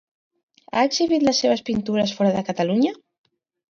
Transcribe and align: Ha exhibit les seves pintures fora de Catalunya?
Ha 0.73 0.85
exhibit 0.89 1.27
les 1.29 1.43
seves 1.45 1.63
pintures 1.71 2.17
fora 2.19 2.35
de 2.41 2.47
Catalunya? 2.53 3.01